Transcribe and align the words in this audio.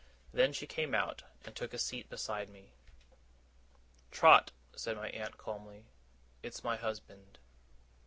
Then 0.33 0.51
she 0.51 0.65
came 0.65 0.95
out, 0.95 1.21
and 1.45 1.55
took 1.55 1.75
a 1.75 1.77
seat 1.77 2.09
beside 2.09 2.49
me. 2.49 2.71
'Trot,' 4.09 4.51
said 4.75 4.97
my 4.97 5.11
aunt, 5.11 5.37
calmly, 5.37 5.85
'it's 6.41 6.63
my 6.63 6.75
husband. 6.75 7.37